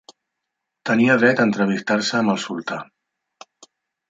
[0.89, 2.79] Tenia dret a entrevistar-se amb el sultà.